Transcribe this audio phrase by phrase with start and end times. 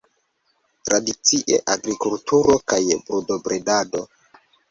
[0.87, 4.05] Tradicie agrikulturo kaj brutobredado.